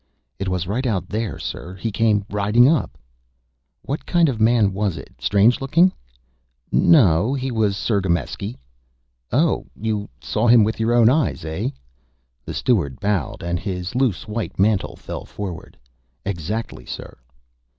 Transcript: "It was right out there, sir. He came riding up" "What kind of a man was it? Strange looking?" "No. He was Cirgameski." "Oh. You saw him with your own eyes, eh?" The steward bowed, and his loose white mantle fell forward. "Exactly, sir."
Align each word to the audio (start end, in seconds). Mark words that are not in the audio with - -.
"It 0.39 0.47
was 0.49 0.65
right 0.65 0.87
out 0.87 1.09
there, 1.09 1.37
sir. 1.37 1.75
He 1.75 1.91
came 1.91 2.25
riding 2.31 2.67
up" 2.67 2.97
"What 3.83 4.03
kind 4.07 4.29
of 4.29 4.39
a 4.39 4.43
man 4.43 4.73
was 4.73 4.97
it? 4.97 5.13
Strange 5.19 5.61
looking?" 5.61 5.93
"No. 6.71 7.35
He 7.35 7.51
was 7.51 7.77
Cirgameski." 7.77 8.57
"Oh. 9.31 9.67
You 9.79 10.09
saw 10.19 10.47
him 10.47 10.63
with 10.63 10.79
your 10.79 10.91
own 10.91 11.07
eyes, 11.07 11.45
eh?" 11.45 11.69
The 12.43 12.53
steward 12.55 12.99
bowed, 12.99 13.43
and 13.43 13.59
his 13.59 13.93
loose 13.93 14.27
white 14.27 14.57
mantle 14.57 14.95
fell 14.95 15.23
forward. 15.23 15.77
"Exactly, 16.25 16.87
sir." 16.87 17.15